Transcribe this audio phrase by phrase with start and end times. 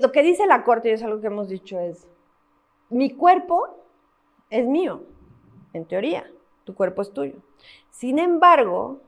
[0.00, 2.08] lo que dice la Corte, y es algo que hemos dicho, es,
[2.90, 3.84] mi cuerpo
[4.50, 5.02] es mío,
[5.72, 6.30] en teoría,
[6.64, 7.36] tu cuerpo es tuyo.
[7.90, 9.00] Sin embargo,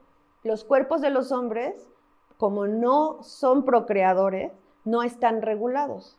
[0.43, 1.89] los cuerpos de los hombres,
[2.37, 4.51] como no son procreadores,
[4.85, 6.17] no están regulados.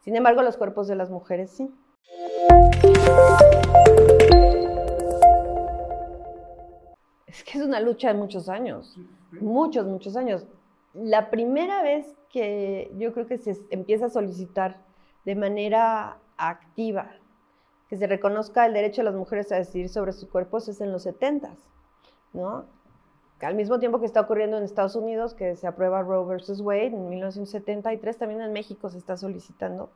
[0.00, 1.70] Sin embargo, los cuerpos de las mujeres sí.
[7.26, 8.96] Es que es una lucha de muchos años,
[9.32, 10.46] muchos, muchos años.
[10.94, 14.78] La primera vez que yo creo que se empieza a solicitar
[15.24, 17.10] de manera activa
[17.88, 20.92] que se reconozca el derecho de las mujeres a decidir sobre sus cuerpos es en
[20.92, 21.54] los 70,
[22.34, 22.66] ¿no?
[23.40, 26.86] Al mismo tiempo que está ocurriendo en Estados Unidos, que se aprueba Roe versus Wade
[26.86, 29.90] en 1973, también en México se está solicitando.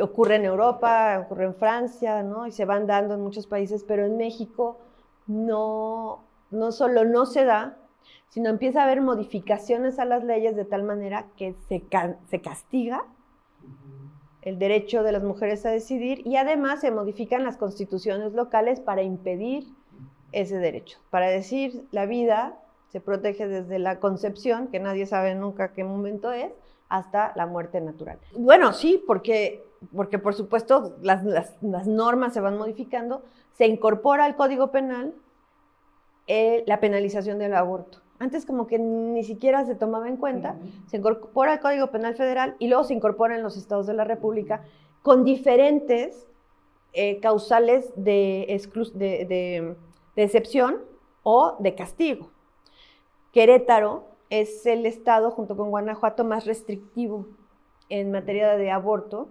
[0.00, 2.46] Ocurre en Europa, ocurre en Francia, ¿no?
[2.46, 4.78] Y se van dando en muchos países, pero en México
[5.26, 7.76] no, no solo no se da,
[8.28, 11.84] sino empieza a haber modificaciones a las leyes de tal manera que se,
[12.28, 13.04] se castiga
[14.42, 19.02] el derecho de las mujeres a decidir y además se modifican las constituciones locales para
[19.02, 19.66] impedir
[20.32, 25.72] ese derecho, para decir la vida se protege desde la concepción, que nadie sabe nunca
[25.72, 26.52] qué momento es,
[26.88, 28.18] hasta la muerte natural.
[28.34, 29.62] Bueno, sí, porque,
[29.94, 35.14] porque por supuesto las, las, normas se van modificando, se incorpora al Código Penal
[36.26, 37.98] eh, la penalización del aborto.
[38.18, 42.56] Antes como que ni siquiera se tomaba en cuenta, se incorpora al Código Penal Federal
[42.58, 44.64] y luego se incorpora en los estados de la República
[45.02, 46.26] con diferentes
[46.92, 48.60] eh, causales de,
[48.94, 49.76] de,
[50.16, 50.78] de excepción
[51.22, 52.30] o de castigo.
[53.32, 57.26] Querétaro es el estado, junto con Guanajuato, más restrictivo
[57.88, 59.28] en materia de aborto.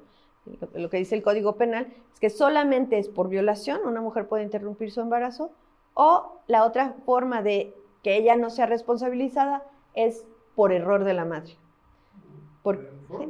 [0.73, 4.43] Lo que dice el Código Penal es que solamente es por violación, una mujer puede
[4.43, 5.51] interrumpir su embarazo,
[5.93, 7.73] o la otra forma de
[8.07, 11.57] que ella no sea responsabilizada es por error de la madre.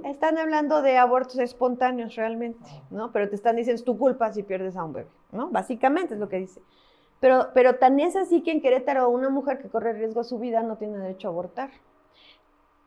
[0.06, 3.12] están hablando de abortos espontáneos realmente, ¿no?
[3.12, 5.50] Pero te están diciendo es tu culpa si pierdes a un bebé, ¿no?
[5.50, 6.62] Básicamente es lo que dice.
[7.20, 10.38] Pero, pero tan es así que en Querétaro una mujer que corre riesgo a su
[10.38, 11.72] vida no tiene derecho a abortar.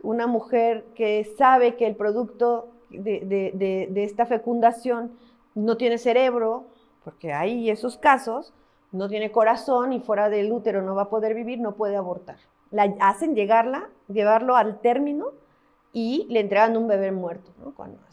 [0.04, 5.19] Una mujer que sabe que el producto de, de esta fecundación
[5.56, 6.66] no tiene cerebro,
[7.03, 8.54] porque hay esos casos,
[8.93, 12.37] no tiene corazón y fuera del útero no va a poder vivir, no puede abortar.
[12.71, 15.33] La hacen llegarla, llevarlo al término
[15.93, 17.51] y le entregan un bebé muerto.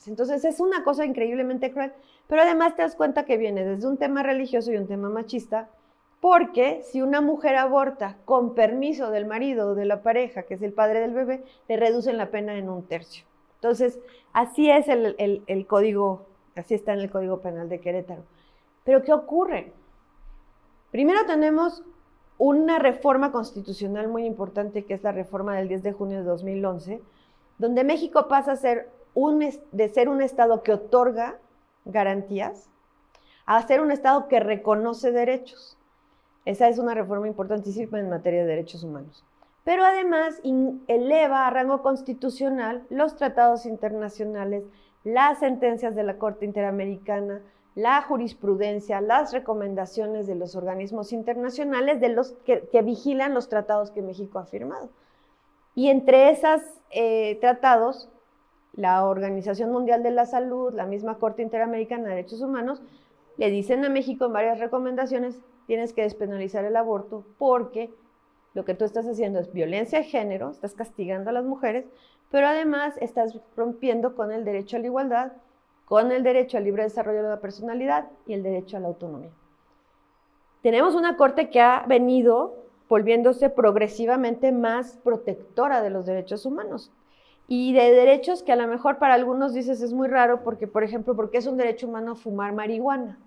[0.07, 1.93] Entonces es una cosa increíblemente cruel,
[2.27, 5.69] pero además te das cuenta que viene desde un tema religioso y un tema machista,
[6.19, 10.61] porque si una mujer aborta con permiso del marido o de la pareja, que es
[10.63, 13.25] el padre del bebé, le reducen la pena en un tercio.
[13.55, 13.99] Entonces,
[14.33, 18.23] así es el código, así está en el Código Penal de Querétaro.
[18.83, 19.73] Pero ¿qué ocurre?
[20.91, 21.83] Primero tenemos
[22.37, 27.01] una reforma constitucional muy importante, que es la reforma del 10 de junio de 2011,
[27.57, 28.89] donde México pasa a ser
[29.71, 31.39] de ser un Estado que otorga
[31.85, 32.69] garantías
[33.47, 35.77] a ser un Estado que reconoce derechos.
[36.45, 39.25] Esa es una reforma importantísima en materia de derechos humanos.
[39.63, 40.39] Pero además
[40.87, 44.65] eleva a rango constitucional los tratados internacionales,
[45.03, 47.41] las sentencias de la Corte Interamericana,
[47.77, 54.01] la jurisprudencia, las recomendaciones de los organismos internacionales de los que, vigilan los tratados que
[54.01, 54.89] México ha firmado.
[55.75, 58.09] Y entre esos eh, tratados,
[58.73, 62.81] la Organización Mundial de la Salud, la misma Corte Interamericana de Derechos Humanos,
[63.37, 67.91] le dicen a México en varias recomendaciones, tienes que despenalizar el aborto porque
[68.55, 71.85] lo que tú estás haciendo es violencia de género, estás castigando a las mujeres,
[72.31, 75.33] pero además estás rompiendo con el derecho a la igualdad
[75.87, 79.31] con el derecho al libre desarrollo de la personalidad y el derecho a la autonomía.
[80.61, 82.55] Tenemos una corte que ha venido
[82.89, 86.91] volviéndose progresivamente más protectora de los derechos humanos
[87.47, 90.83] y de derechos que a lo mejor para algunos dices es muy raro porque, por
[90.83, 93.17] ejemplo, porque es un derecho humano fumar marihuana.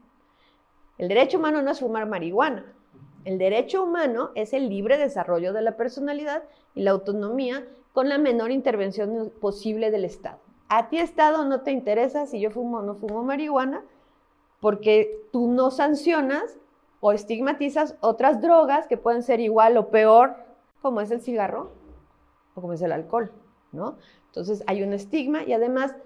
[0.99, 2.75] El derecho humano no es fumar marihuana.
[3.25, 6.43] El derecho humano es el libre desarrollo de la personalidad
[6.75, 11.73] y la autonomía con la menor intervención posible del Estado a ti Estado no te
[11.73, 13.83] interesa si yo fumo o no fumo marihuana,
[14.61, 16.59] porque tú no sancionas
[17.01, 20.37] o estigmatizas otras drogas que pueden ser igual o peor,
[20.81, 21.73] como es el cigarro
[22.55, 23.33] o como es el alcohol,
[23.73, 23.97] ¿no?
[24.27, 25.97] Entonces hay un estigma y además,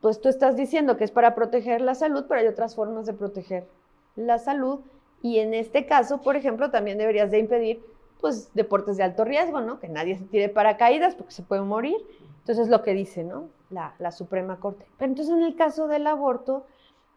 [0.00, 3.14] pues tú estás diciendo que es para proteger la salud, pero hay otras formas de
[3.14, 3.66] proteger
[4.14, 4.80] la salud
[5.22, 7.84] y en este caso, por ejemplo, también deberías de impedir
[8.20, 9.80] pues deportes de alto riesgo, ¿no?
[9.80, 11.96] Que nadie se tire paracaídas porque se puede morir.
[12.38, 13.48] Entonces es lo que dice, ¿no?
[13.74, 14.86] La, Suprema Corte.
[14.98, 16.64] Pero entonces en el caso del aborto,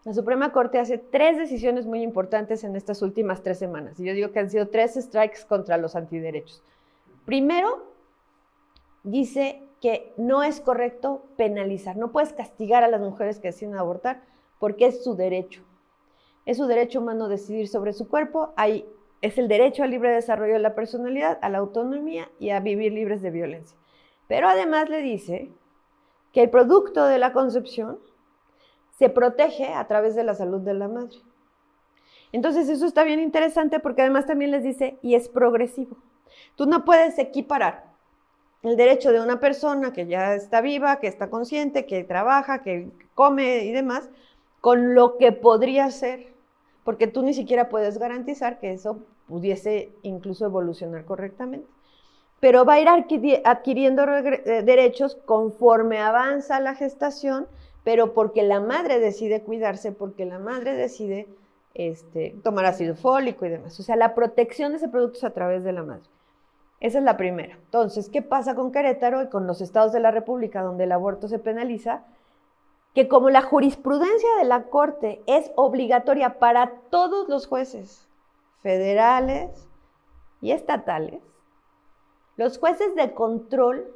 [0.03, 3.99] la Suprema Corte hace tres decisiones muy importantes en estas últimas tres semanas.
[3.99, 6.63] Y yo digo que han sido tres strikes contra los antiderechos.
[7.25, 7.91] Primero,
[9.03, 11.97] dice que no es correcto penalizar.
[11.97, 14.21] No puedes castigar a las mujeres que deciden abortar
[14.59, 15.63] porque es su derecho.
[16.45, 18.53] Es su derecho humano decidir sobre su cuerpo.
[18.55, 18.85] Hay,
[19.21, 22.93] es el derecho al libre desarrollo de la personalidad, a la autonomía y a vivir
[22.93, 23.77] libres de violencia.
[24.27, 25.51] Pero además le dice
[26.37, 27.97] que el producto de la concepción
[28.99, 31.17] se protege a través de la salud de la madre.
[32.31, 35.97] Entonces eso está bien interesante porque además también les dice, y es progresivo.
[36.55, 37.85] Tú no puedes equiparar
[38.61, 42.91] el derecho de una persona que ya está viva, que está consciente, que trabaja, que
[43.15, 44.07] come y demás,
[44.61, 46.35] con lo que podría ser,
[46.83, 51.76] porque tú ni siquiera puedes garantizar que eso pudiese incluso evolucionar correctamente.
[52.39, 52.87] Pero va a ir
[53.43, 57.47] adquiriendo eh, derechos conforme avanza la gestación,
[57.83, 61.27] pero porque la madre decide cuidarse, porque la madre decide
[61.73, 63.79] este, tomar ácido fólico y demás.
[63.79, 66.09] O sea, la protección de ese producto es a través de la madre.
[66.79, 67.55] Esa es la primera.
[67.55, 71.27] Entonces, ¿qué pasa con Querétaro y con los estados de la República donde el aborto
[71.27, 72.03] se penaliza?
[72.93, 78.07] Que como la jurisprudencia de la Corte es obligatoria para todos los jueces
[78.61, 79.67] federales
[80.41, 81.21] y estatales,
[82.37, 83.93] los jueces de control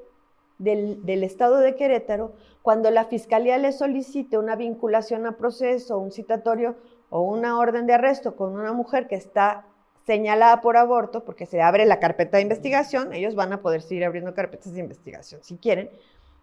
[0.58, 6.12] del, del, Estado de Querétaro, cuando la Fiscalía le solicite una vinculación a proceso, un
[6.12, 6.76] citatorio
[7.10, 9.66] o una orden de arresto con una mujer que está
[10.06, 14.06] señalada por aborto, porque se abre la carpeta de investigación, ellos van a poder seguir
[14.06, 15.90] abriendo carpetas de investigación si quieren,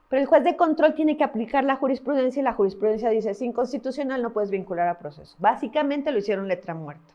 [0.08, 3.42] pero el juez de control tiene que aplicar la jurisprudencia y la jurisprudencia dice, es
[3.42, 5.36] inconstitucional, no puedes vincular a proceso.
[5.38, 7.14] Básicamente lo hicieron letra muerta,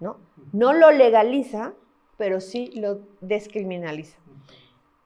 [0.00, 0.18] ¿no?
[0.52, 1.72] No lo legaliza,
[2.16, 4.18] pero sí lo descriminaliza.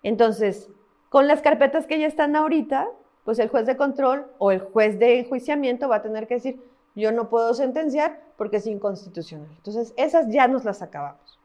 [0.03, 0.69] Entonces,
[1.09, 2.89] con las carpetas que ya están ahorita,
[3.25, 6.61] pues el juez de control o el juez de enjuiciamiento va a tener que decir,
[6.95, 9.49] yo no puedo sentenciar porque es inconstitucional.
[9.57, 11.39] Entonces, esas ya nos las acabamos.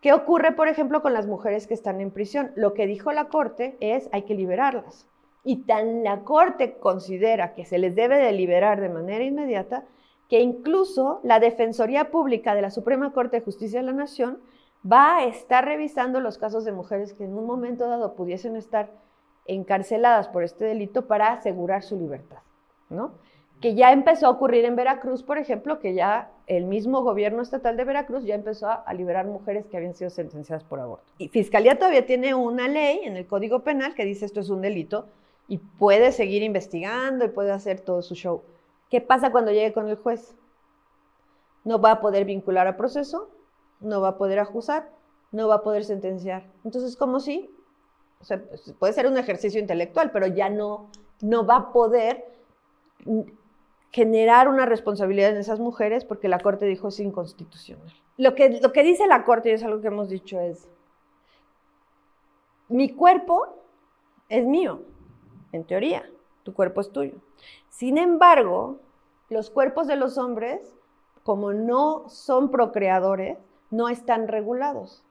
[0.00, 2.52] ¿Qué ocurre, por ejemplo, con las mujeres que están en prisión?
[2.54, 5.06] Lo que dijo la Corte es hay que liberarlas.
[5.42, 9.84] Y tan la Corte considera que se les debe de liberar de manera inmediata
[10.28, 14.38] que incluso la Defensoría Pública de la Suprema Corte de Justicia de la Nación
[14.90, 18.90] va a estar revisando los casos de mujeres que en un momento dado pudiesen estar
[19.46, 22.38] encarceladas por este delito para asegurar su libertad,
[22.90, 23.12] ¿no?
[23.60, 27.76] que ya empezó a ocurrir en Veracruz, por ejemplo, que ya el mismo gobierno estatal
[27.76, 31.04] de Veracruz ya empezó a, liberar mujeres que habían sido sentenciadas por aborto.
[31.18, 34.60] Y Fiscalía todavía tiene una ley en el Código Penal que dice esto es un
[34.60, 35.06] delito
[35.48, 38.42] y puede seguir investigando y puede hacer todo su show.
[38.90, 40.34] ¿Qué pasa cuando llegue con el juez?
[41.64, 43.30] No va a poder vincular a proceso,
[43.80, 44.90] no va a poder acusar,
[45.32, 46.50] no va a poder sentenciar.
[46.64, 47.50] Entonces, ¿cómo si?
[48.20, 50.90] O sea, pues, puede ser un ejercicio intelectual, pero ya no,
[51.20, 52.24] no va a poder
[53.90, 57.92] generar una responsabilidad en esas mujeres porque la Corte dijo es inconstitucional.
[58.16, 60.68] Lo que, lo que dice la Corte, y es algo que hemos dicho, es,
[62.68, 63.46] mi cuerpo
[64.28, 64.82] es mío,
[65.52, 66.04] en teoría,
[66.48, 67.12] tu cuerpo es tuyo.
[67.68, 68.78] Sin embargo,
[69.28, 70.74] los cuerpos de los hombres,
[71.24, 73.36] como no son procreadores,
[73.70, 75.04] no están regulados.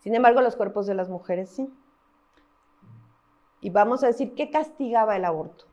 [0.00, 1.72] Sin embargo, los cuerpos de las mujeres sí.
[3.62, 5.64] Y vamos a decir, ¿qué castigaba el aborto?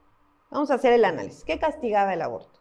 [0.50, 1.44] Vamos a hacer el análisis.
[1.44, 2.58] ¿Qué castigaba el aborto?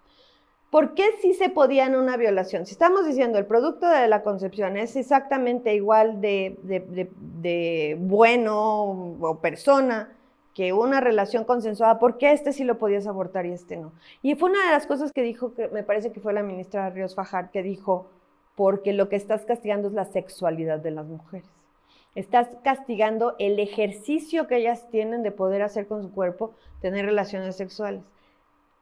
[0.70, 2.66] ¿Por qué sí se podía en una violación?
[2.66, 8.82] Si estamos diciendo el producto de la concepción es exactamente igual de, bueno
[9.20, 10.10] o persona
[10.54, 13.92] que una relación consensuada, ¿por qué este sí lo podías abortar y este no?
[14.22, 16.88] Y fue una de las cosas que dijo, que me parece que fue la ministra
[16.90, 18.06] Ríos Fajar, que dijo,
[18.54, 21.48] porque lo que estás castigando es la sexualidad de las mujeres.
[22.14, 27.56] Estás castigando el ejercicio que ellas tienen de poder hacer con su cuerpo, tener relaciones
[27.56, 28.02] sexuales.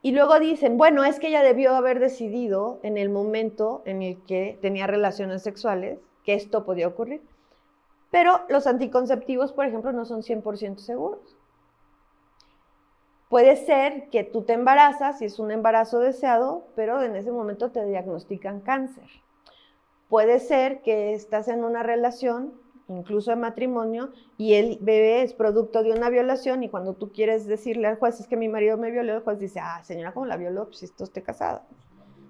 [0.03, 4.21] Y luego dicen, bueno, es que ella debió haber decidido en el momento en el
[4.25, 7.21] que tenía relaciones sexuales que esto podía ocurrir.
[8.11, 11.35] Pero los anticonceptivos, por ejemplo, no son 100% seguros.
[13.33, 17.71] Puede ser que tú te embarazas y es un embarazo deseado, pero en ese momento
[17.71, 19.09] te diagnostican cáncer.
[20.07, 22.53] Puede ser que estás en una relación
[22.87, 27.47] incluso en matrimonio, y el bebé es producto de una violación y cuando tú quieres
[27.47, 30.27] decirle al juez es que mi marido me violó, el juez dice, ah, señora, ¿cómo
[30.27, 30.65] la violó?
[30.65, 31.65] Pues si esto esté casada.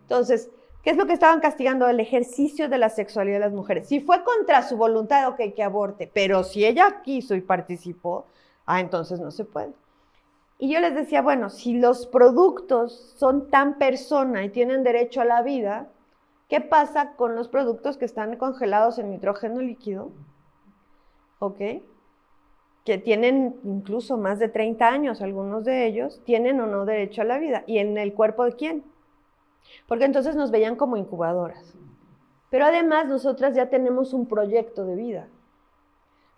[0.03, 0.51] Entonces,
[0.83, 1.85] ¿qué es lo que estaban castigando?
[1.89, 3.89] El ejercicio de la sexualidad de las mujeres.
[3.89, 8.25] Si fue contra su voluntad, ok, que aborte, pero si ella quiso y participó,
[8.65, 9.73] ah, entonces no se puede.
[10.63, 15.25] Y yo les decía, bueno, si los productos son tan persona y tienen derecho a
[15.25, 15.89] la vida,
[16.47, 20.13] ¿qué pasa con los productos que están congelados en nitrógeno líquido?
[21.39, 21.59] ¿ok?
[22.85, 27.25] Que tienen incluso más de 30 años, algunos de ellos, tienen o no derecho a
[27.25, 27.65] la vida.
[27.67, 28.85] ¿Y en el cuerpo de quién?
[29.85, 31.75] Porque entonces nos veían como incubadoras.
[32.49, 35.27] Pero además nosotras ya tenemos un proyecto de vida.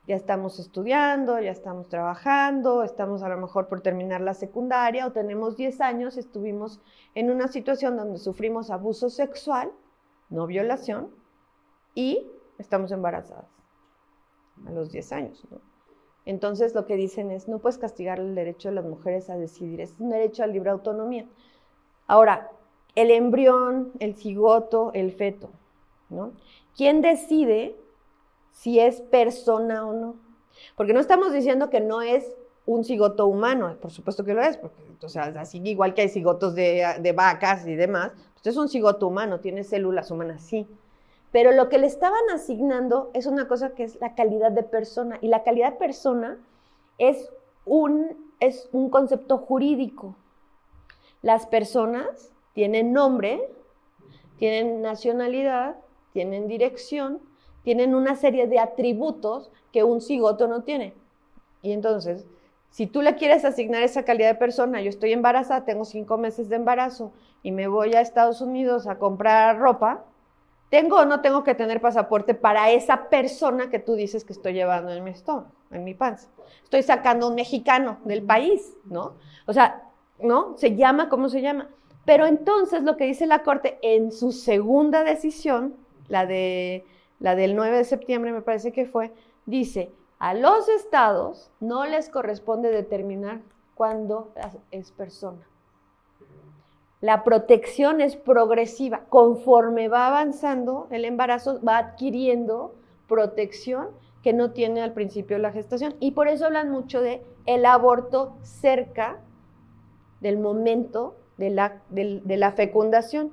[0.07, 5.11] Ya estamos estudiando, ya estamos trabajando, estamos a lo mejor por terminar la secundaria o
[5.11, 6.79] tenemos 10 años, estuvimos
[7.15, 9.71] en una situación donde sufrimos abuso sexual,
[10.29, 11.09] no violación,
[11.95, 12.27] y
[12.59, 13.49] estamos embarazadas
[14.67, 15.47] a los 10 años.
[16.25, 19.81] Entonces lo que dicen es, no puedes castigar el derecho de las mujeres a decidir,
[19.81, 21.27] es un derecho a libre autonomía.
[22.07, 22.51] Ahora,
[22.93, 25.49] el embrión, el cigoto, el feto,
[26.09, 26.33] ¿no?
[26.75, 27.75] ¿Quién decide
[28.55, 30.15] si es persona o no.
[30.75, 32.35] Porque no estamos diciendo que no es
[32.65, 36.09] un cigoto humano, por supuesto que lo es, porque o sea, así igual que hay
[36.09, 40.65] cigotos de, vacas y demás, pues es un cigoto humano, tiene células humanas, sí.
[41.31, 45.19] Pero lo que le estaban asignando es una cosa que es la calidad de persona,
[45.21, 46.39] y la calidad de persona
[46.97, 47.29] es
[47.65, 50.15] un, es un concepto jurídico.
[51.21, 53.47] Las personas tienen nombre,
[54.37, 55.75] tienen nacionalidad,
[56.13, 57.19] tienen dirección,
[57.65, 60.93] tienen una serie de atributos que un cigoto no tiene.
[61.63, 62.27] Y entonces,
[62.69, 66.47] si tú le quieres asignar esa calidad de persona, yo estoy embarazada, tengo cinco meses
[66.47, 70.05] de embarazo y me voy a Estados Unidos a comprar ropa,
[70.69, 74.53] ¿tengo o no tengo que tener pasaporte para esa persona que tú dices que estoy
[74.53, 76.29] llevando en mi estómago, en mi panza?
[76.63, 79.15] Estoy sacando un mexicano del país, ¿no?
[79.47, 80.55] O sea, ¿no?
[80.57, 81.69] Se llama como se llama.
[82.05, 85.75] Pero entonces lo que dice la Corte en su segunda decisión,
[86.07, 86.85] la de
[87.25, 89.11] la del 9 de septiembre me parece que fue,
[89.47, 93.41] dice, a los estados no les corresponde determinar
[93.73, 94.31] cuándo
[94.69, 95.41] es persona.
[97.01, 99.05] La protección es progresiva.
[99.09, 102.75] Conforme va avanzando, el embarazo va adquiriendo
[103.07, 103.87] protección
[104.21, 105.95] que no tiene al principio la gestación.
[105.99, 109.17] Y por eso hablan mucho de el aborto cerca
[110.21, 113.31] del momento de la, de la fecundación.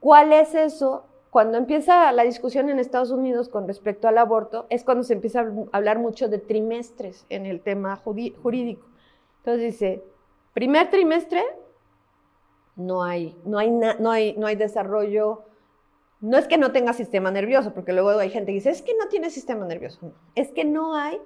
[0.00, 1.04] ¿Cuál es eso?
[1.30, 5.40] Cuando empieza la discusión en Estados Unidos con respecto al aborto, es cuando se empieza
[5.40, 8.86] a hablar mucho de trimestres en el tema jurídico.
[9.38, 10.04] Entonces dice,
[10.54, 11.42] primer trimestre,
[12.76, 15.44] no hay, no hay, no hay, no hay desarrollo,
[16.20, 18.94] no es que no tenga sistema nervioso, porque luego hay gente que dice, es que
[18.96, 20.12] no tiene sistema nervioso.
[20.34, 21.20] es que no hay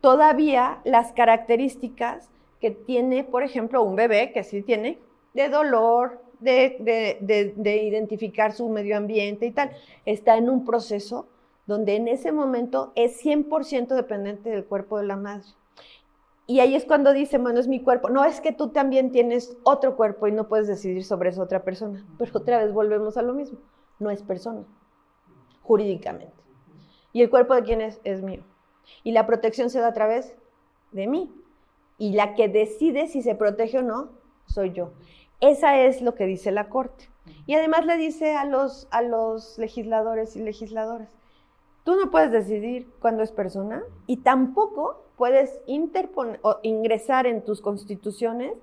[0.00, 4.98] todavía las características que tiene, por ejemplo, un bebé que sí tiene
[5.34, 9.70] de dolor, de, identificar su medio ambiente y tal.
[10.04, 11.28] Está en un proceso
[11.66, 15.48] donde en ese momento es 100% dependiente del cuerpo de la madre.
[16.46, 18.08] Y ahí es cuando dice, bueno, es mi cuerpo.
[18.08, 21.62] No, es que tú también tienes otro cuerpo y no puedes decidir sobre esa otra
[21.62, 22.06] persona.
[22.18, 23.58] Pero otra vez volvemos a lo mismo.
[23.98, 24.64] No es persona,
[25.62, 26.32] jurídicamente.
[27.12, 28.00] ¿Y el cuerpo de quién es?
[28.04, 28.44] Es mío.
[29.04, 30.36] Y la protección se da a través
[30.92, 31.30] de mí.
[31.98, 34.08] Y la que decide si se protege o no,
[34.46, 34.92] soy yo.
[35.40, 37.08] Esa es lo que dice la Corte.
[37.46, 41.10] Y además le dice a los, a los legisladores y legisladoras,
[41.84, 47.60] tú no puedes decidir cuándo es persona y tampoco puedes interponer, o ingresar en tus
[47.60, 48.54] constituciones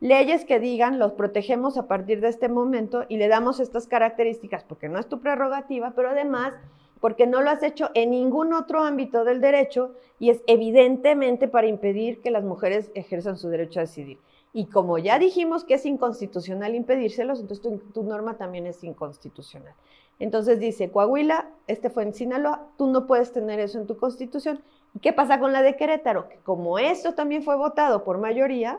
[0.00, 4.64] leyes que digan los protegemos a partir de este momento y le damos estas características
[4.64, 6.54] porque no es tu prerrogativa, pero además
[7.00, 11.66] porque no lo has hecho en ningún otro ámbito del derecho y es evidentemente para
[11.66, 14.18] impedir que las mujeres ejerzan su derecho a decidir.
[14.52, 19.74] Y como ya dijimos que es inconstitucional impedírselos, entonces tu, norma también es inconstitucional.
[20.18, 24.60] Entonces dice, Coahuila, este fue en Sinaloa, tú no puedes tener eso en tu constitución.
[24.94, 26.28] ¿Y qué pasa con la de Querétaro?
[26.28, 28.78] Que como esto también fue votado por mayoría,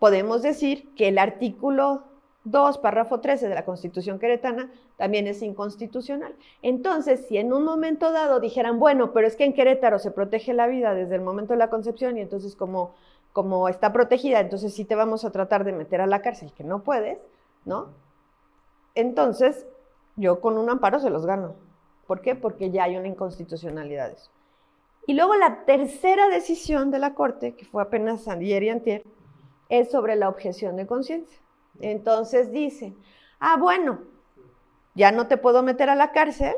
[0.00, 2.02] podemos decir que el artículo
[2.46, 6.34] 2, párrafo 13 de la Constitución queretana también es inconstitucional.
[6.62, 10.54] Entonces, si en un momento dado dijeran, bueno, pero es que en Querétaro se protege
[10.54, 12.94] la vida desde el momento de la concepción y entonces como
[13.36, 16.64] como está protegida, entonces sí te vamos a tratar de meter a la cárcel, que
[16.64, 17.18] no puedes,
[17.66, 17.90] ¿no?
[18.94, 19.66] Entonces,
[20.16, 21.54] yo con un amparo se los gano.
[22.06, 22.34] ¿Por qué?
[22.34, 24.30] Porque ya hay una inconstitucionalidad de eso.
[25.06, 29.02] Y luego la tercera decisión de la Corte, que fue apenas ayer y antier,
[29.68, 31.38] es sobre la objeción de conciencia.
[31.82, 32.94] Entonces dice,
[33.38, 33.98] ah, bueno,
[34.94, 36.54] ya no te puedo meter a la cárcel,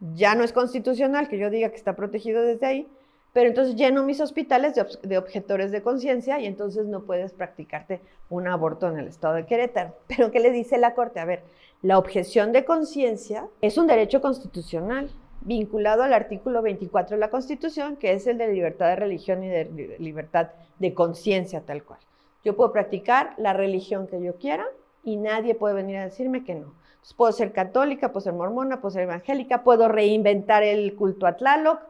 [0.00, 2.88] ya no es constitucional que yo diga que está protegido desde ahí,
[3.32, 8.48] pero entonces lleno mis hospitales de, objetores de conciencia y entonces no puedes practicarte un
[8.48, 9.94] aborto en el estado de Querétaro.
[10.08, 11.20] Pero ¿qué le dice la Corte?
[11.20, 11.42] A ver,
[11.82, 15.10] la objeción de conciencia es un derecho constitucional
[15.42, 19.48] vinculado al artículo 24 de la Constitución, que es el de libertad de religión y
[19.48, 22.00] de libertad de conciencia tal cual.
[22.44, 24.66] Yo puedo practicar la religión que yo quiera
[25.04, 26.74] y nadie puede venir a decirme que no.
[27.16, 31.80] puedo ser católica, puedo ser mormona, puedo ser evangélica, puedo reinventar el culto a Tlaloc,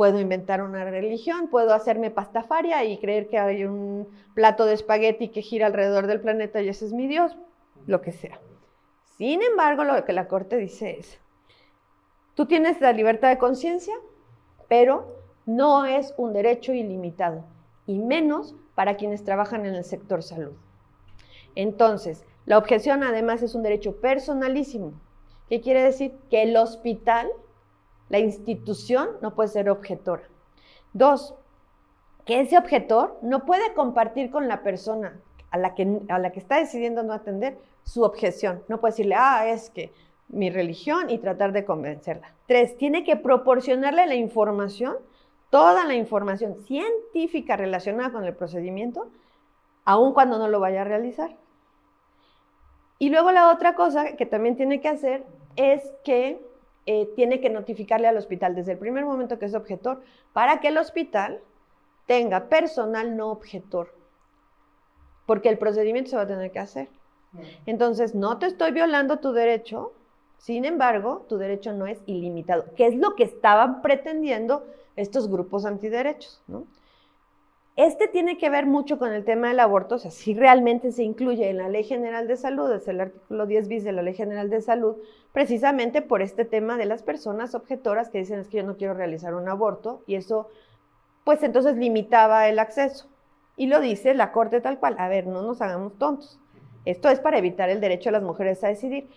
[0.00, 5.28] puedo inventar una religión, puedo hacerme pastafaria y creer que hay un plato de espagueti
[5.28, 7.36] que gira alrededor del planeta y ese es mi Dios,
[7.86, 8.40] lo que sea.
[9.18, 11.20] Sin embargo, lo que la Corte dice es,
[12.32, 13.92] tú tienes la libertad de conciencia,
[14.70, 17.44] pero no es un derecho ilimitado,
[17.84, 20.54] y menos para quienes trabajan en el sector salud.
[21.54, 24.94] Entonces, la objeción además es un derecho personalísimo.
[25.50, 26.14] ¿Qué quiere decir?
[26.30, 27.28] Que el hospital,
[28.10, 30.24] la institución, no puede ser objetora.
[30.92, 31.34] Dos,
[32.26, 35.18] que ese objetor no puede compartir con la persona
[35.50, 38.62] a la que, a la que está decidiendo no atender su objeción.
[38.68, 39.92] No puede decirle, ah, es que
[40.28, 42.34] mi religión y tratar de convencerla.
[42.46, 44.96] Tres, tiene que proporcionarle la información,
[45.48, 49.08] toda la información científica relacionada con el procedimiento,
[49.84, 51.36] aun cuando no lo vaya a realizar.
[52.98, 55.24] Y luego la otra cosa que también tiene que hacer
[55.56, 56.40] es que
[56.86, 60.68] eh, tiene que notificarle al hospital desde el primer momento que es objetor para que
[60.68, 61.40] el hospital
[62.06, 63.94] tenga personal no objetor,
[65.26, 66.88] porque el procedimiento se va a tener que hacer.
[67.66, 69.92] Entonces, no te estoy violando tu derecho,
[70.38, 75.64] sin embargo, tu derecho no es ilimitado, que es lo que estaban pretendiendo estos grupos
[75.64, 76.66] antiderechos, ¿no?
[77.76, 81.02] Este tiene que ver mucho con el tema del aborto, o sea, si realmente se
[81.02, 84.14] incluye en la Ley General de Salud, es el artículo 10 bis de la Ley
[84.14, 84.96] General de Salud,
[85.32, 88.94] precisamente por este tema de las personas objetoras que dicen es que yo no quiero
[88.94, 90.48] realizar un aborto y eso,
[91.24, 93.06] pues entonces limitaba el acceso.
[93.56, 96.40] Y lo dice la Corte tal cual, a ver, no nos hagamos tontos.
[96.84, 99.08] Esto es para evitar el derecho de las mujeres a decidir.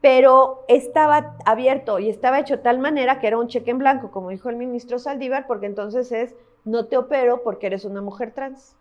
[0.00, 4.10] Pero estaba abierto y estaba hecho de tal manera que era un cheque en blanco,
[4.10, 8.32] como dijo el ministro Saldívar, porque entonces es no te opero porque eres una mujer
[8.32, 8.76] trans,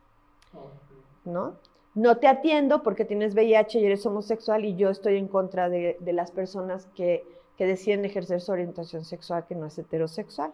[1.26, 1.56] ¿no?
[1.96, 5.98] No te atiendo porque tienes VIH y eres homosexual y yo estoy en contra de,
[6.02, 7.26] las personas que,
[7.58, 10.54] que, deciden ejercer su orientación sexual que no es heterosexual.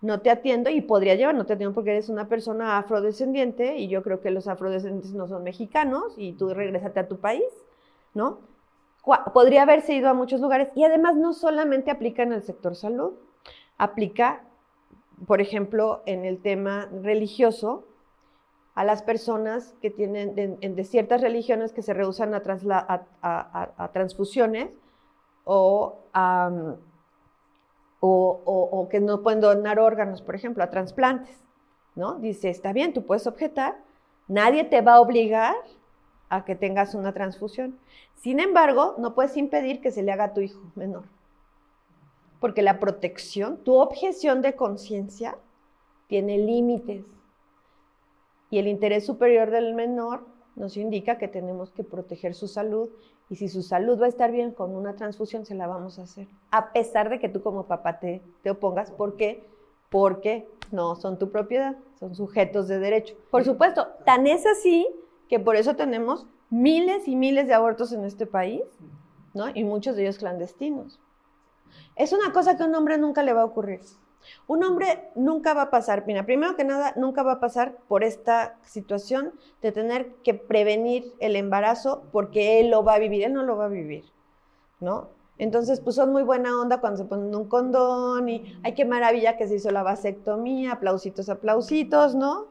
[0.00, 3.88] No te atiendo y podría llevar, no te atiendo porque eres una persona afrodescendiente y
[3.88, 7.42] yo creo que los afrodescendientes no son mexicanos y tú regresate a tu país,
[8.14, 8.38] ¿no?
[9.32, 13.14] Podría haberse ido a muchos lugares y además no solamente aplica en el sector salud,
[13.76, 14.42] aplica
[15.26, 17.84] por ejemplo, en el tema religioso,
[18.74, 24.70] a las personas que tienen de, ciertas religiones que se rehusan a, transfusiones
[25.42, 25.98] o,
[28.00, 31.36] o, que no pueden donar órganos, por ejemplo, a trasplantes.
[31.96, 32.14] ¿no?
[32.20, 33.78] Dice, está bien, tú puedes objetar,
[34.28, 35.56] nadie te va a obligar
[36.28, 37.78] a que tengas una transfusión.
[38.14, 41.04] Sin embargo, no puedes impedir que se le haga a tu hijo menor
[42.40, 45.36] porque la protección, tu objeción de conciencia
[46.06, 47.04] tiene límites.
[48.50, 50.24] Y el interés superior del menor
[50.56, 52.88] nos indica que tenemos que proteger su salud
[53.28, 56.02] y si su salud va a estar bien con una transfusión, se la vamos a
[56.02, 56.28] hacer.
[56.50, 58.90] A pesar de que tú como papá te, te opongas.
[58.90, 59.44] ¿Por qué?
[59.90, 63.16] Porque no son tu propiedad, son sujetos de derecho.
[63.30, 64.86] Por supuesto, tan es así
[65.28, 68.62] que por eso tenemos miles y miles de abortos en este país,
[69.34, 69.48] ¿no?
[69.54, 70.98] Y muchos de ellos clandestinos.
[71.96, 73.80] Es una cosa que a un hombre nunca le va a ocurrir.
[74.46, 78.04] Un hombre nunca va a pasar, mira, primero que nada, nunca va a pasar por
[78.04, 83.32] esta situación de tener que prevenir el embarazo porque él lo va a vivir, él
[83.32, 84.04] no lo va a vivir,
[84.80, 85.08] ¿no?
[85.38, 89.36] Entonces, pues son muy buena onda cuando se ponen un condón y, ay, qué maravilla
[89.36, 92.48] que se hizo la vasectomía, aplausitos, aplausitos, ¿no?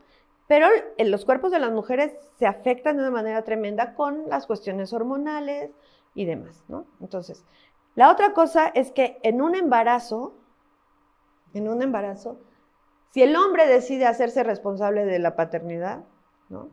[0.47, 4.47] Pero en los cuerpos de las mujeres se afectan de una manera tremenda con las
[4.47, 5.71] cuestiones hormonales
[6.15, 6.85] y demás, ¿no?
[7.01, 7.43] Entonces,
[7.95, 10.35] la otra cosa es que en un embarazo,
[11.53, 12.39] en un embarazo,
[13.13, 16.05] si el hombre decide hacerse responsable de la paternidad,
[16.49, 16.69] ¿no?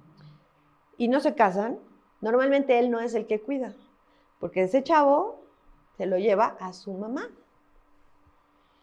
[0.97, 1.81] Y no se casan,
[2.21, 3.75] normalmente él no es el que cuida,
[4.39, 5.43] porque ese chavo
[5.97, 7.29] se lo lleva a su mamá.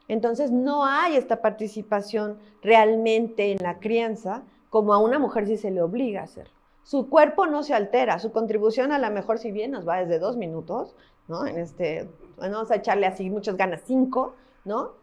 [0.07, 5.69] Entonces no hay esta participación realmente en la crianza como a una mujer si se
[5.69, 6.49] le obliga a hacer.
[6.83, 10.17] Su cuerpo no se altera, su contribución a lo mejor si bien nos va desde
[10.17, 10.95] dos minutos,
[11.27, 11.45] ¿no?
[11.45, 14.93] En este, vamos a echarle así muchas ganas, cinco, ¿no?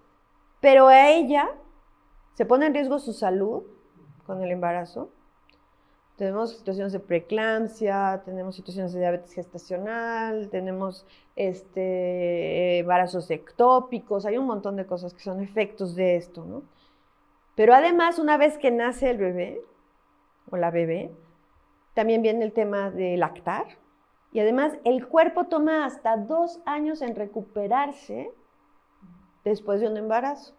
[0.61, 1.51] Pero a ella
[2.33, 3.63] se pone en riesgo su salud
[4.27, 5.11] con el embarazo.
[6.17, 14.47] Tenemos situaciones de preeclampsia, tenemos situaciones de diabetes gestacional, tenemos este, embarazos ectópicos, hay un
[14.47, 16.63] montón de cosas que son efectos de esto, ¿no?
[17.59, 19.61] Pero además, una vez que nace el bebé
[20.49, 21.11] o la bebé,
[21.93, 23.67] también viene el tema de lactar,
[24.31, 28.31] y además el cuerpo toma hasta dos años en recuperarse
[29.43, 30.55] después de un embarazo.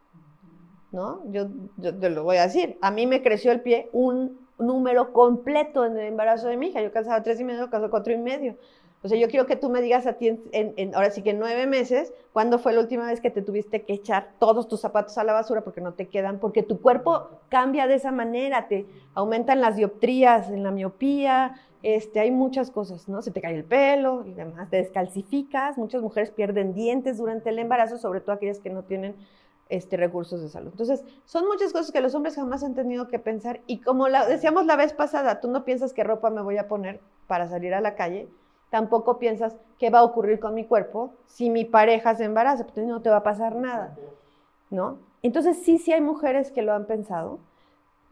[0.92, 1.22] ¿No?
[1.32, 1.48] Yo,
[1.82, 2.78] te lo voy a decir.
[2.82, 6.82] A mí me creció el pie un número completo en el embarazo de mi hija.
[6.82, 8.58] Yo calzaba tres y medio, calzaba cuatro y medio.
[9.02, 11.40] O sea, yo quiero que tú me digas a ti, en, ahora sí que en
[11.40, 15.18] nueve meses, ¿cuándo fue la última vez que te tuviste que echar todos tus zapatos
[15.18, 16.40] a la basura porque no te quedan?
[16.40, 22.20] Porque tu cuerpo cambia de esa manera, te aumentan las dioptrías, en la miopía, este,
[22.20, 23.22] hay muchas cosas, ¿no?
[23.22, 27.60] Se te cae el pelo y demás, te descalcificas, muchas mujeres pierden dientes durante el
[27.60, 29.16] embarazo, sobre todo aquellas que no tienen
[29.70, 30.72] este, recursos de salud.
[30.72, 34.66] Entonces, son muchas cosas que los hombres jamás han tenido que pensar y como decíamos
[34.66, 37.80] la vez pasada, tú no piensas qué ropa me voy a poner para salir a
[37.80, 38.28] la calle,
[38.70, 42.82] tampoco piensas qué va a ocurrir con mi cuerpo si mi pareja se embaraza, porque
[42.82, 43.96] no te va a pasar nada,
[44.70, 45.00] ¿no?
[45.22, 47.40] Entonces, sí, sí hay mujeres que lo han pensado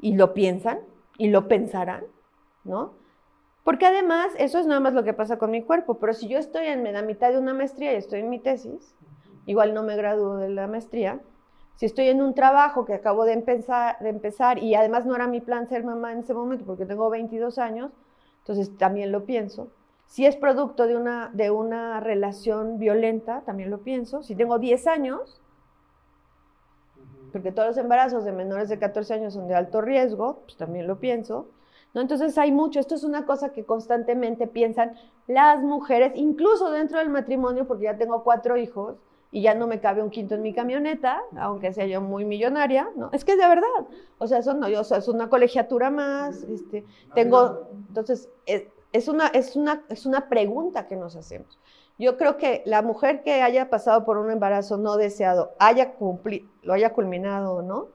[0.02, 0.80] y lo piensan
[1.17, 2.04] y lo pensarán,
[2.63, 2.93] ¿no?
[3.63, 6.38] Porque además, eso es nada más lo que pasa con mi cuerpo, pero si yo
[6.38, 8.96] estoy en la mitad de una maestría y estoy en mi tesis,
[9.46, 11.20] igual no me gradúo de la maestría,
[11.76, 15.28] si estoy en un trabajo que acabo de empezar, de empezar y además no era
[15.28, 17.91] mi plan ser mamá en ese momento porque tengo 22 años,
[18.39, 19.70] entonces también lo pienso.
[20.08, 24.24] Si es producto de una, de una relación violenta, también lo pienso.
[24.24, 25.41] Si tengo 10 años,
[27.32, 30.88] porque todos los embarazos de menores de 14 años son de alto riesgo, pues también
[30.88, 31.50] lo pienso.
[31.93, 32.02] ¿no?
[32.02, 34.93] Entonces hay mucho, esto es una cosa que constantemente piensan
[35.28, 38.96] las mujeres, incluso dentro del matrimonio, porque ya tengo cuatro hijos
[39.30, 42.89] y ya no me cabe un quinto en mi camioneta, aunque sea yo muy millonaria,
[42.96, 43.10] ¿no?
[43.12, 43.67] Es que es de verdad,
[44.20, 48.63] o sea, son, o sea, es una colegiatura más, este, tengo, entonces, es,
[49.08, 51.60] una, es, una, es una pregunta que nos hacemos.
[52.00, 55.95] Yo creo que la mujer que haya pasado por un embarazo no deseado, haya
[56.62, 57.88] lo haya culminado, ¿no?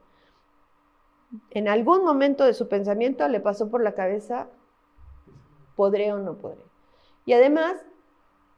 [1.49, 4.49] En algún momento de su pensamiento le pasó por la cabeza,
[5.75, 6.63] ¿podré o no podré?
[7.25, 7.77] Y además,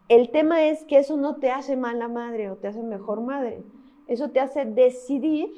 [0.09, 3.63] el tema es que eso no te hace mala madre o te hace mejor madre.
[4.07, 5.51] Eso te hace decidir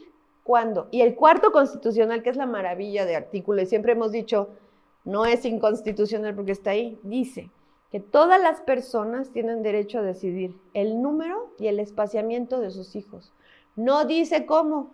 [0.43, 0.87] cuándo.
[0.91, 4.49] Y el cuarto constitucional, que es la maravilla de artículo, y siempre hemos dicho,
[5.07, 7.49] no es inconstitucional porque está ahí, dice,
[7.91, 12.93] que todas las personas tienen derecho a decidir el número y el espaciamiento de sus
[12.97, 13.33] hijos.
[13.77, 14.91] No dice cómo.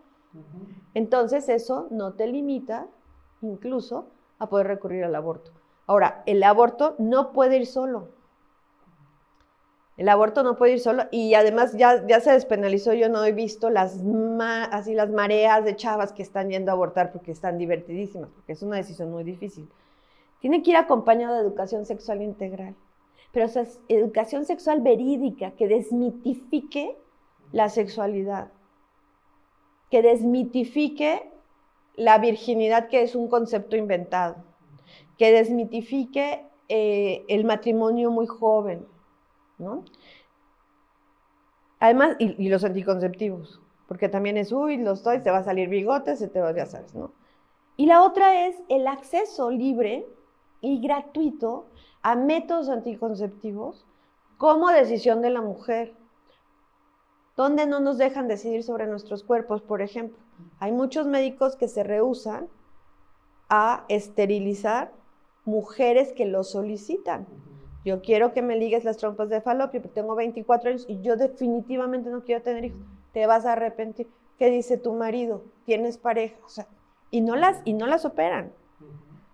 [0.93, 2.86] Entonces eso no te limita
[3.41, 4.06] incluso
[4.38, 5.52] a poder recurrir al aborto.
[5.88, 8.10] Ahora, el aborto no puede ir solo.
[9.97, 13.32] El aborto no puede ir solo y además ya, ya se despenalizó, yo no he
[13.32, 13.99] visto las,
[14.71, 18.62] así las mareas de chavas que están yendo a abortar porque están divertidísimas, porque es
[18.62, 19.67] una decisión muy difícil.
[20.43, 22.75] Tiene que ir acompañado de educación sexual integral,
[23.32, 26.97] pero esa es educación sexual verídica que desmitifique
[27.53, 28.51] la sexualidad,
[29.89, 31.32] que desmitifique
[31.95, 34.36] la virginidad que es un concepto inventado,
[35.17, 38.86] que desmitifique eh, el matrimonio muy joven,
[39.58, 39.86] ¿no?
[41.79, 46.17] Además, y, los anticonceptivos, porque también es, uy, los doy, te va a salir bigote,
[46.17, 47.13] se te va, ya sabes, ¿no?
[47.77, 50.06] Y la otra es el acceso libre
[50.63, 51.67] y gratuito
[52.02, 53.86] a métodos anticonceptivos
[54.38, 55.93] como decisión de la mujer,
[57.36, 60.17] donde no nos dejan decidir sobre nuestros cuerpos, por ejemplo.
[60.60, 62.47] Hay muchos médicos que se rehusan
[63.49, 64.93] a esterilizar
[65.43, 67.28] mujeres que lo solicitan.
[67.84, 71.17] Yo quiero que me ligues las trompas de falopio, pero tengo 24 años y yo
[71.17, 72.80] definitivamente no quiero tener hijos.
[73.12, 74.08] Te vas a arrepentir.
[74.39, 75.43] ¿Qué dice tu marido?
[75.65, 76.38] ¿Tienes pareja?
[77.12, 78.54] Y no las, y no las operan.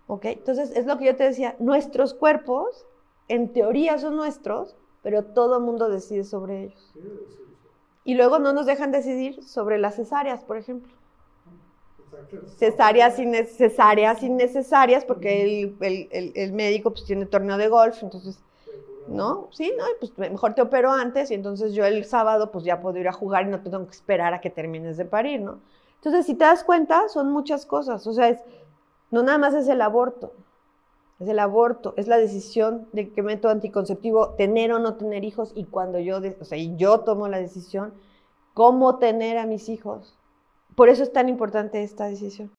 [0.09, 0.25] ¿Ok?
[0.25, 2.87] Entonces, es lo que yo te decía, nuestros cuerpos,
[3.27, 6.93] en teoría son nuestros, pero todo el mundo decide sobre ellos.
[8.03, 10.91] Y luego no nos dejan decidir sobre las cesáreas, por ejemplo.
[12.57, 13.17] Cesáreas,
[13.55, 18.39] cesáreas innecesarias, porque el, el, médico pues tiene torneo de golf, entonces,
[19.07, 19.47] ¿no?
[19.51, 22.97] Sí, no, pues mejor te opero antes y entonces yo el sábado pues ya puedo
[22.97, 25.59] ir a jugar y no tengo que esperar a que termines de parir, ¿no?
[25.97, 28.39] Entonces, si te das cuenta, son muchas cosas, o sea, es,
[29.11, 30.33] no nada más es el aborto,
[31.19, 35.51] es el aborto, es la decisión de qué método anticonceptivo tener o no tener hijos
[35.55, 37.93] y cuando yo, o sea, yo tomo la decisión,
[38.53, 40.15] cómo tener a mis hijos.
[40.75, 42.51] Por eso es tan importante esta decisión.